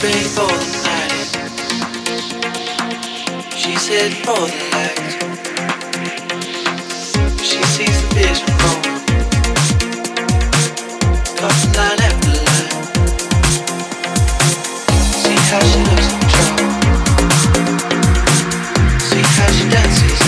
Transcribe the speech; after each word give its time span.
been 0.00 0.24
for 0.24 0.48
the 0.48 0.66
night. 0.86 1.28
She 3.54 3.76
said 3.76 4.12
for 4.24 4.48
the 4.48 4.56
light. 4.72 4.98
She 7.42 7.62
sees 7.64 8.00
the 8.00 8.08
vision 8.14 8.48
for 8.60 8.76
Tough 11.36 11.76
line 11.76 12.00
after 12.08 12.34
line. 12.46 12.70
See 15.20 15.40
how 15.50 15.60
she 15.68 15.80
looks 15.88 16.08
in 16.14 16.20
trouble. 16.32 16.70
See 19.08 19.24
how 19.36 19.48
she 19.52 19.64
dances. 19.68 20.20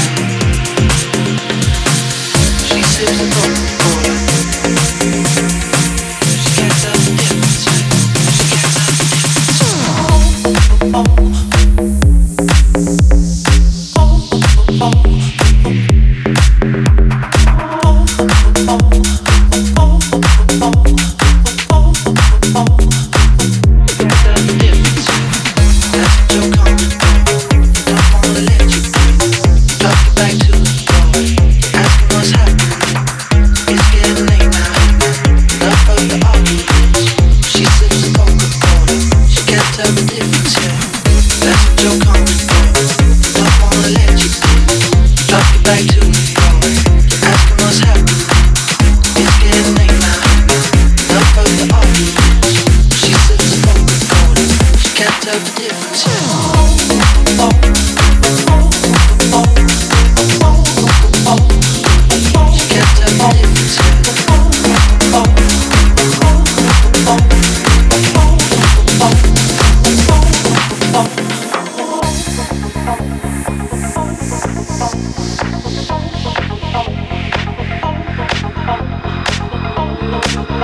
She 2.68 2.80
sips 2.82 3.18
the 3.18 3.26
cola. 3.80 5.61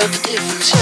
addiction. 0.03 0.81